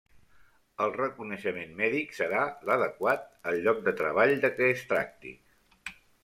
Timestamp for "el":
0.85-0.93